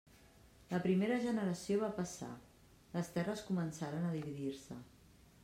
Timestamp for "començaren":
3.53-4.09